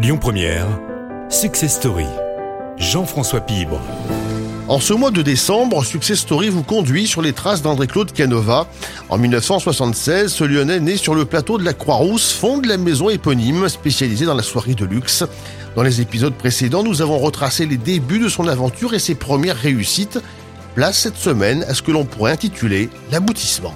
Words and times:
Lyon 0.00 0.18
Première, 0.18 0.68
Success 1.28 1.74
Story. 1.74 2.06
Jean-François 2.76 3.40
Pibre. 3.40 3.80
En 4.68 4.78
ce 4.78 4.92
mois 4.92 5.10
de 5.10 5.22
décembre, 5.22 5.84
Success 5.84 6.20
Story 6.20 6.50
vous 6.50 6.62
conduit 6.62 7.08
sur 7.08 7.20
les 7.20 7.32
traces 7.32 7.62
d'André-Claude 7.62 8.12
Canova. 8.12 8.68
En 9.08 9.18
1976, 9.18 10.32
ce 10.32 10.44
Lyonnais 10.44 10.78
né 10.78 10.96
sur 10.96 11.16
le 11.16 11.24
plateau 11.24 11.58
de 11.58 11.64
la 11.64 11.72
Croix-Rousse 11.72 12.32
fonde 12.32 12.66
la 12.66 12.76
maison 12.76 13.10
éponyme 13.10 13.68
spécialisée 13.68 14.24
dans 14.24 14.34
la 14.34 14.44
soirée 14.44 14.76
de 14.76 14.84
luxe. 14.84 15.24
Dans 15.74 15.82
les 15.82 16.00
épisodes 16.00 16.34
précédents, 16.34 16.84
nous 16.84 17.02
avons 17.02 17.18
retracé 17.18 17.66
les 17.66 17.76
débuts 17.76 18.20
de 18.20 18.28
son 18.28 18.46
aventure 18.46 18.94
et 18.94 19.00
ses 19.00 19.16
premières 19.16 19.56
réussites. 19.56 20.20
Place 20.76 20.96
cette 20.96 21.16
semaine 21.16 21.64
à 21.64 21.74
ce 21.74 21.82
que 21.82 21.90
l'on 21.90 22.04
pourrait 22.04 22.30
intituler 22.30 22.88
l'aboutissement. 23.10 23.74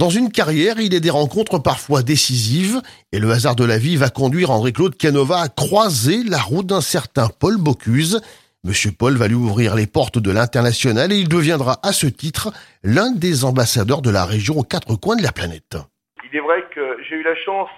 Dans 0.00 0.08
une 0.08 0.32
carrière, 0.32 0.76
il 0.80 0.94
est 0.94 1.00
des 1.00 1.10
rencontres 1.10 1.58
parfois 1.58 2.02
décisives, 2.02 2.80
et 3.12 3.18
le 3.18 3.30
hasard 3.32 3.54
de 3.54 3.66
la 3.66 3.76
vie 3.76 3.98
va 3.98 4.08
conduire 4.08 4.50
André-Claude 4.50 4.96
Canova 4.96 5.42
à 5.42 5.48
croiser 5.48 6.24
la 6.26 6.38
route 6.38 6.64
d'un 6.64 6.80
certain 6.80 7.28
Paul 7.38 7.58
Bocuse. 7.58 8.22
Monsieur 8.64 8.92
Paul 8.98 9.18
va 9.18 9.28
lui 9.28 9.34
ouvrir 9.34 9.74
les 9.74 9.86
portes 9.86 10.18
de 10.18 10.32
l'international 10.32 11.12
et 11.12 11.16
il 11.16 11.28
deviendra 11.28 11.76
à 11.82 11.92
ce 11.92 12.06
titre 12.06 12.50
l'un 12.82 13.12
des 13.12 13.44
ambassadeurs 13.44 14.00
de 14.00 14.08
la 14.08 14.24
région 14.24 14.54
aux 14.56 14.62
quatre 14.62 14.98
coins 14.98 15.16
de 15.16 15.22
la 15.22 15.32
planète. 15.32 15.76
Il 16.24 16.34
est 16.34 16.40
vrai 16.40 16.64
que 16.74 16.96
j'ai 17.06 17.16
eu 17.16 17.22
la 17.22 17.36
chance 17.36 17.68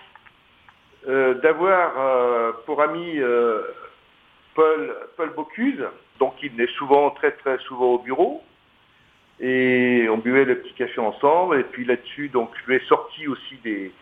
euh, 1.08 1.34
d'avoir 1.42 1.90
euh, 1.98 2.52
pour 2.66 2.82
ami 2.82 3.18
euh, 3.18 3.62
Paul, 4.54 4.94
Bocuse, 5.34 5.82
donc 6.20 6.34
il 6.40 6.52
venait 6.52 6.70
souvent, 6.78 7.10
très 7.10 7.32
très 7.32 7.58
souvent 7.66 7.94
au 7.94 7.98
bureau. 7.98 8.44
Et 9.42 10.06
on 10.08 10.18
buvait 10.18 10.44
le 10.44 10.60
petit 10.60 10.72
café 10.74 11.00
ensemble. 11.00 11.58
Et 11.58 11.64
puis 11.64 11.84
là-dessus, 11.84 12.28
donc 12.28 12.50
je 12.62 12.70
lui 12.70 12.76
ai 12.76 12.86
sorti 12.86 13.26
aussi 13.26 13.56
des, 13.64 13.92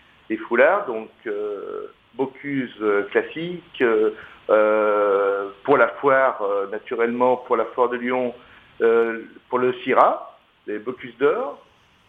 foulards, 0.46 0.86
donc 0.86 1.08
euh, 1.26 1.88
Bocuse 2.14 2.72
euh, 2.80 3.02
classique, 3.10 3.82
euh, 3.82 5.48
pour 5.64 5.76
la 5.76 5.88
foire, 5.88 6.42
naturellement, 6.70 7.36
pour 7.36 7.56
la 7.56 7.64
foire 7.64 7.88
de 7.88 7.96
Lyon, 7.96 8.34
pour 9.48 9.58
le 9.58 9.72
Syrah, 9.84 10.38
les 10.66 10.78
Bocuse 10.78 11.16
d'or. 11.18 11.64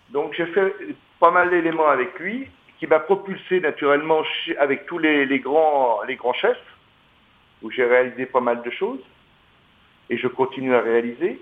Donc 0.09 0.33
j'ai 0.33 0.45
fait 0.47 0.73
pas 1.19 1.31
mal 1.31 1.49
d'éléments 1.49 1.87
avec 1.87 2.19
lui, 2.19 2.47
qui 2.79 2.87
m'a 2.87 2.99
propulsé 2.99 3.59
naturellement 3.59 4.23
avec 4.57 4.87
tous 4.87 4.97
les, 4.97 5.39
grands, 5.39 6.01
les 6.07 6.15
grands 6.15 6.33
chefs, 6.33 6.57
où 7.61 7.69
j'ai 7.69 7.85
réalisé 7.85 8.25
pas 8.25 8.39
mal 8.39 8.63
de 8.63 8.71
choses, 8.71 9.01
et 10.09 10.17
je 10.17 10.27
continue 10.27 10.73
à 10.73 10.81
réaliser. 10.81 11.39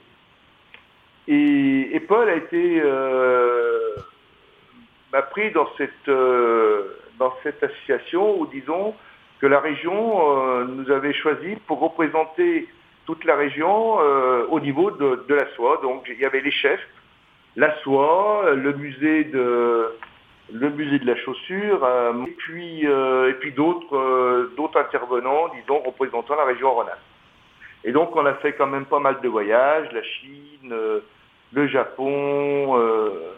Et, 1.31 1.99
Paul 2.07 2.27
a 2.27 2.35
été 2.35 2.81
euh, 2.83 3.95
pris 5.29 5.51
dans 5.51 5.69
cette 5.77 6.07
euh, 6.07 6.97
dans 7.19 7.31
cette 7.43 7.61
association 7.61 8.41
où 8.41 8.47
disons 8.47 8.95
que 9.39 9.45
la 9.45 9.59
région 9.59 10.21
euh, 10.25 10.65
nous 10.65 10.89
avait 10.89 11.13
choisi 11.13 11.55
pour 11.67 11.81
représenter 11.81 12.67
toute 13.05 13.23
la 13.25 13.35
région 13.35 13.97
au 14.49 14.59
niveau 14.59 14.91
de, 14.91 15.33
la 15.33 15.47
soie. 15.55 15.79
Donc 15.81 16.05
il 16.07 16.19
y 16.19 16.25
avait 16.25 16.41
les 16.41 16.51
chefs, 16.51 16.87
la 17.55 17.75
soie, 17.81 18.51
le 18.55 18.73
musée 18.73 19.23
de 19.25 19.95
le 20.51 20.69
musée 20.71 20.99
de 20.99 21.05
la 21.05 21.15
chaussure, 21.15 21.87
et 22.27 22.31
puis 22.37 22.87
puis 23.39 23.51
d'autres 23.51 24.51
d'autres 24.57 24.79
intervenants, 24.79 25.49
disons 25.49 25.79
représentant 25.79 26.35
la 26.35 26.45
région 26.45 26.71
Rhône. 26.73 26.87
Et 27.83 27.91
donc 27.91 28.15
on 28.15 28.25
a 28.25 28.33
fait 28.35 28.53
quand 28.53 28.67
même 28.67 28.85
pas 28.85 28.99
mal 28.99 29.21
de 29.21 29.27
voyages, 29.27 29.91
la 29.91 30.03
Chine 30.03 31.01
le 31.53 31.67
Japon. 31.67 32.77
Euh, 32.77 33.33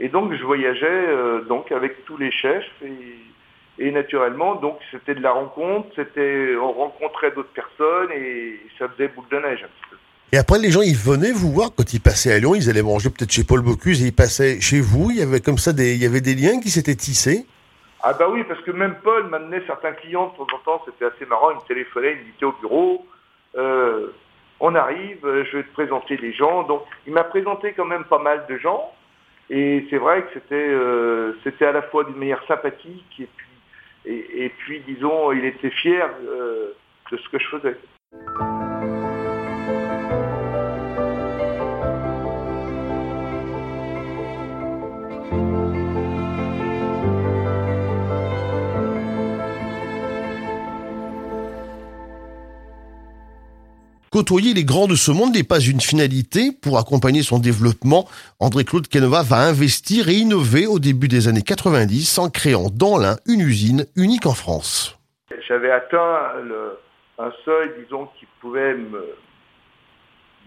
et 0.00 0.08
donc 0.08 0.32
je 0.34 0.42
voyageais 0.44 0.86
euh, 0.86 1.42
donc 1.42 1.72
avec 1.72 2.04
tous 2.04 2.16
les 2.16 2.30
chefs 2.30 2.70
et, 2.82 3.90
naturellement 3.90 4.56
donc 4.56 4.78
c'était 4.90 5.14
de 5.14 5.22
la 5.22 5.32
rencontre, 5.32 5.88
c'était 5.96 6.54
on 6.60 6.72
rencontrait 6.72 7.30
d'autres 7.30 7.52
personnes 7.54 8.10
et 8.12 8.60
ça 8.78 8.88
faisait 8.88 9.08
boule 9.08 9.24
de 9.30 9.36
neige 9.38 9.62
un 9.62 9.68
petit 9.68 9.90
peu. 9.90 9.96
Et 10.32 10.38
après, 10.38 10.58
les 10.58 10.72
gens, 10.72 10.82
ils 10.82 10.96
venaient 10.96 11.30
vous 11.30 11.52
voir 11.52 11.70
quand 11.74 11.94
ils 11.94 12.00
passaient 12.00 12.32
à 12.32 12.38
Lyon, 12.38 12.56
ils 12.56 12.68
allaient 12.68 12.82
manger 12.82 13.10
peut-être 13.10 13.30
chez 13.30 13.44
Paul 13.44 13.60
Bocuse 13.60 14.02
et 14.02 14.08
ils 14.08 14.14
passaient 14.14 14.60
chez 14.60 14.80
vous. 14.80 15.10
Il 15.12 15.18
y 15.18 15.22
avait 15.22 15.40
comme 15.40 15.56
ça 15.56 15.72
des, 15.72 15.94
il 15.94 16.02
y 16.02 16.04
avait 16.04 16.20
des 16.20 16.34
liens 16.34 16.58
qui 16.58 16.68
s'étaient 16.68 16.96
tissés. 16.96 17.46
Ah 18.02 18.12
bah 18.12 18.26
oui, 18.30 18.44
parce 18.44 18.60
que 18.60 18.70
même 18.70 18.96
Paul 19.02 19.28
m'amenait 19.28 19.62
certains 19.66 19.92
clients 19.92 20.32
de 20.32 20.36
temps 20.36 20.46
en 20.54 20.58
temps, 20.58 20.82
c'était 20.84 21.06
assez 21.06 21.26
marrant, 21.26 21.50
il 21.50 21.56
me 21.56 21.66
téléphonait, 21.66 22.12
il 22.12 22.18
me 22.18 22.32
disait 22.32 22.44
au 22.44 22.52
bureau, 22.60 23.06
euh, 23.56 24.12
on 24.60 24.74
arrive, 24.74 25.24
euh, 25.24 25.44
je 25.44 25.58
vais 25.58 25.62
te 25.64 25.72
présenter 25.72 26.16
des 26.16 26.32
gens. 26.32 26.62
Donc, 26.62 26.82
il 27.06 27.12
m'a 27.12 27.24
présenté 27.24 27.72
quand 27.72 27.84
même 27.84 28.04
pas 28.04 28.18
mal 28.18 28.46
de 28.48 28.56
gens. 28.58 28.92
Et 29.50 29.86
c'est 29.90 29.98
vrai 29.98 30.22
que 30.22 30.28
c'était 30.34 30.54
euh, 30.54 31.34
à 31.60 31.72
la 31.72 31.82
fois 31.82 32.04
d'une 32.04 32.16
manière 32.16 32.42
sympathique 32.46 33.20
et 33.20 33.28
puis, 33.36 33.46
et, 34.08 34.48
puis 34.50 34.80
disons, 34.86 35.32
il 35.32 35.44
était 35.44 35.70
fier 35.70 36.08
euh, 36.28 36.72
de 37.10 37.16
ce 37.16 37.28
que 37.28 37.38
je 37.38 37.48
faisais. 37.48 38.65
Côtoyer 54.16 54.54
les 54.54 54.64
grands 54.64 54.86
de 54.86 54.94
ce 54.94 55.10
monde 55.10 55.34
n'est 55.34 55.44
pas 55.44 55.60
une 55.60 55.82
finalité. 55.82 56.48
Pour 56.50 56.78
accompagner 56.78 57.20
son 57.20 57.38
développement, 57.38 58.08
André-Claude 58.40 58.88
Canova 58.88 59.22
va 59.22 59.36
investir 59.46 60.08
et 60.08 60.14
innover 60.14 60.66
au 60.66 60.78
début 60.78 61.06
des 61.06 61.28
années 61.28 61.42
90 61.42 62.18
en 62.18 62.30
créant 62.30 62.70
dans 62.72 62.96
l'Ain 62.96 63.16
une 63.26 63.42
usine 63.42 63.84
unique 63.94 64.24
en 64.24 64.32
France. 64.32 64.98
J'avais 65.46 65.70
atteint 65.70 66.32
un 67.18 67.30
seuil, 67.44 67.72
disons, 67.84 68.08
qui 68.18 68.24
pouvait 68.40 68.74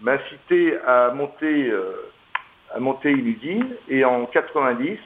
m'inciter 0.01 0.75
à 0.87 1.11
monter, 1.13 1.69
euh, 1.69 2.09
à 2.73 2.79
monter 2.79 3.11
une 3.11 3.27
usine. 3.27 3.75
Et 3.87 4.03
en 4.03 4.25
90, 4.25 4.97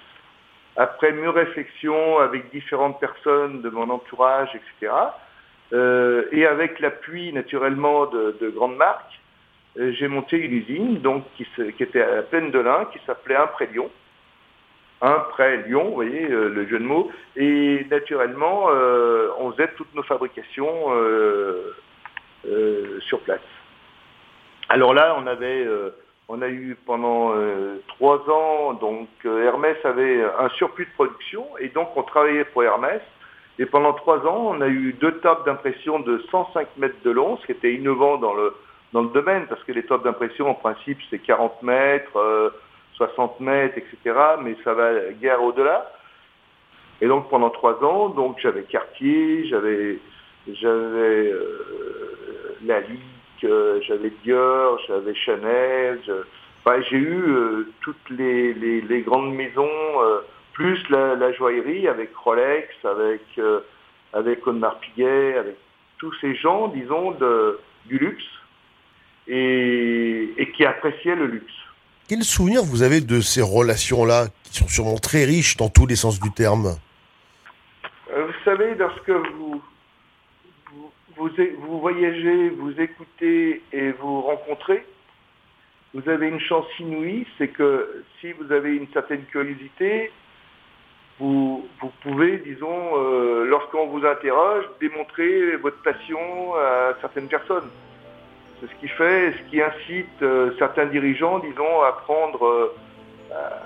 après 0.78 1.12
mes 1.12 1.28
réflexions 1.28 2.20
avec 2.20 2.50
différentes 2.54 2.98
personnes 3.02 3.62
de 3.62 3.70
mon 3.70 3.90
entourage, 3.90 4.52
etc., 4.56 4.94
euh, 5.72 6.26
et 6.32 6.46
avec 6.46 6.80
l'appui 6.80 7.32
naturellement 7.34 8.06
de, 8.08 8.50
grandes 8.54 8.76
marques, 8.76 9.20
euh, 9.80 9.92
j'ai 9.94 10.08
monté 10.08 10.38
une 10.38 10.54
usine 10.54 11.00
donc, 11.00 11.24
qui, 11.36 11.48
était 11.80 12.02
à 12.02 12.16
la 12.16 12.22
plaine 12.24 12.52
de 12.52 12.60
l'Ain, 12.60 12.88
qui 12.92 13.00
s'appelait 13.06 13.36
Un 13.36 13.48
Près 13.48 13.68
Lyon. 13.68 13.90
Un 15.02 15.20
Près 15.32 15.58
Lyon, 15.64 15.86
vous 15.86 15.96
voyez 15.96 16.30
euh, 16.30 16.50
le 16.50 16.68
jeu 16.68 16.80
de 16.80 16.84
mots. 16.84 17.12
Et 17.36 17.86
naturellement, 17.90 18.68
on 19.40 19.52
faisait 19.52 19.70
toutes 19.76 19.94
nos 19.96 20.04
fabrications 20.04 20.92
sur 23.02 23.20
place. 23.22 23.42
Alors 24.70 24.94
là, 24.94 25.16
on 25.20 25.26
avait, 25.26 25.68
on 26.30 26.42
a 26.42 26.48
eu 26.50 26.78
pendant 26.86 27.34
trois 27.88 28.20
ans, 28.30 28.74
donc 28.74 29.10
Hermès 29.26 29.78
avait 29.84 30.24
un 30.24 30.50
surplus 30.50 30.86
de 30.86 30.92
production, 30.92 31.48
et 31.60 31.70
donc 31.70 31.90
on 31.98 32.04
travaillait 32.04 32.46
pour 32.46 32.64
Hermès 32.64 33.02
et 33.60 33.66
pendant 33.66 33.94
trois 33.94 34.26
ans, 34.26 34.48
on 34.56 34.62
a 34.62 34.68
eu 34.68 34.94
deux 34.94 35.20
tables 35.20 35.46
d'impression 35.46 36.00
de 36.00 36.24
105 36.32 36.68
mètres 36.78 36.96
de 37.04 37.12
long, 37.12 37.38
ce 37.38 37.46
qui 37.46 37.52
était 37.52 37.74
innovant 37.74 38.18
dans 38.18 38.34
le, 38.34 38.54
dans 38.94 39.02
le 39.02 39.10
domaine, 39.10 39.46
parce 39.48 39.64
que 39.64 39.72
les 39.72 39.84
tables 39.84 40.04
d'impression, 40.04 40.50
en 40.50 40.56
principe, 40.56 40.98
c'est 41.10 41.20
40 41.20 41.62
mètres, 41.62 42.54
60 42.96 43.36
euh, 43.40 43.44
mètres, 43.44 43.78
etc., 43.78 44.18
mais 44.42 44.56
ça 44.64 44.74
va 44.74 45.12
guère 45.22 45.44
au-delà. 45.44 45.92
Et 47.02 47.08
donc 47.08 47.30
pendant 47.30 47.50
trois 47.50 47.84
ans, 47.84 48.10
donc 48.10 48.38
j'avais 48.42 48.64
Cartier, 48.64 49.46
j'avais 49.48 50.00
j'avais 50.48 51.32
euh, 51.32 52.58
la 52.66 52.80
Ligue, 52.82 53.00
euh, 53.44 53.80
j'avais 53.82 54.12
Dior, 54.24 54.80
j'avais 54.88 55.14
Chanel, 55.14 56.00
j'ai 56.90 56.98
eu 56.98 57.68
toutes 57.82 58.10
les, 58.10 58.54
les, 58.54 58.82
les, 58.82 59.02
grandes 59.02 59.34
maisons 59.34 59.70
plus 60.54 60.80
la, 60.90 61.34
joaillerie 61.34 61.88
avec 61.88 62.16
Rolex, 62.16 62.68
avec, 62.84 63.22
euh, 63.38 63.62
avec 64.14 64.46
Audemars 64.48 64.80
Piguet, 64.80 65.36
avec 65.36 65.56
tous 65.98 66.14
ces 66.22 66.36
gens, 66.36 66.68
disons, 66.70 67.12
de, 67.12 67.60
du 67.86 67.98
luxe 67.98 68.24
et, 69.28 70.52
qui 70.56 70.66
appréciaient 70.66 71.16
le 71.16 71.28
luxe. 71.28 71.54
Quel 72.08 72.24
souvenir 72.24 72.62
vous 72.64 72.84
avez 72.84 73.02
de 73.02 73.22
ces 73.22 73.42
relations-là, 73.42 74.28
qui 74.44 74.60
sont 74.60 74.68
sûrement 74.68 74.98
très 74.98 75.26
riches 75.26 75.58
dans 75.58 75.70
tous 75.70 75.88
les 75.88 75.96
sens 75.96 76.20
du 76.20 76.32
terme? 76.32 76.76
Euh, 78.12 78.26
Vous 78.26 78.44
savez, 78.46 78.76
lorsque 78.76 79.10
vous, 79.10 79.64
vous, 81.16 81.30
vous, 81.60 81.80
voyagez, 81.80 82.50
vous 82.50 82.74
écoutez 82.80 83.64
et 83.72 83.92
vous 83.94 84.22
rencontrez, 84.22 84.86
vous 85.94 86.08
avez 86.10 86.28
une 86.28 86.42
chance 86.42 86.66
inouïe, 86.80 87.26
c'est 87.38 87.48
que 87.48 88.04
si 88.20 88.32
vous 88.34 88.52
avez 88.52 88.76
une 88.76 88.88
certaine 88.94 89.24
curiosité, 89.26 90.12
vous, 91.20 91.64
pouvez, 92.02 92.38
disons, 92.38 92.98
euh, 92.98 93.46
lorsqu'on 93.46 93.88
vous 93.88 94.06
interroge, 94.06 94.66
démontrer 94.82 95.56
votre 95.58 95.82
passion 95.82 96.20
à 96.56 96.94
certaines 97.02 97.28
personnes. 97.28 97.70
C'est 98.60 98.68
ce 98.68 98.80
qui 98.80 98.88
fait, 98.88 99.34
ce 99.34 99.50
qui 99.50 99.62
incite 99.62 100.22
euh, 100.22 100.52
certains 100.58 100.86
dirigeants, 100.86 101.40
disons, 101.40 101.82
à 101.82 101.92
prendre, 101.92 102.46
euh, 102.46 102.76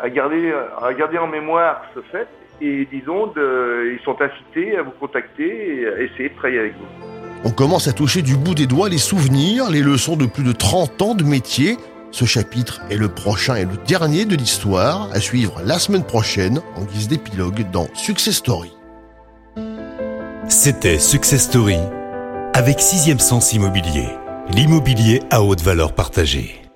à 0.01 0.09
garder, 0.09 0.53
à 0.81 0.93
garder 0.93 1.17
en 1.17 1.27
mémoire 1.27 1.83
ce 1.95 2.01
fait 2.11 2.27
et 2.59 2.87
disons, 2.91 3.31
ils 3.35 3.99
sont 4.03 4.17
incités 4.19 4.77
à 4.77 4.81
vous 4.81 4.91
contacter 4.91 5.81
et 5.81 5.87
à 5.87 6.01
essayer 6.01 6.29
de 6.29 6.35
travailler 6.35 6.59
avec 6.59 6.73
vous. 6.73 7.07
On 7.43 7.51
commence 7.51 7.87
à 7.87 7.93
toucher 7.93 8.23
du 8.23 8.35
bout 8.35 8.55
des 8.55 8.65
doigts 8.65 8.89
les 8.89 8.97
souvenirs, 8.97 9.69
les 9.69 9.81
leçons 9.81 10.15
de 10.15 10.25
plus 10.25 10.43
de 10.43 10.53
30 10.53 11.01
ans 11.03 11.13
de 11.13 11.23
métier. 11.23 11.77
Ce 12.17 12.25
chapitre 12.25 12.81
est 12.89 12.95
le 12.95 13.09
prochain 13.09 13.57
et 13.57 13.65
le 13.65 13.77
dernier 13.85 14.25
de 14.25 14.35
l'histoire, 14.35 15.07
à 15.13 15.19
suivre 15.19 15.61
la 15.63 15.77
semaine 15.77 16.03
prochaine 16.03 16.61
en 16.75 16.83
guise 16.83 17.07
d'épilogue 17.07 17.69
dans 17.69 17.87
Success 17.93 18.37
Story. 18.37 18.71
C'était 20.49 20.97
Success 20.97 21.43
Story 21.43 21.77
avec 22.55 22.79
Sixième 22.79 23.19
Sens 23.19 23.53
Immobilier, 23.53 24.07
l'immobilier 24.49 25.21
à 25.29 25.43
haute 25.43 25.61
valeur 25.61 25.93
partagée. 25.93 26.66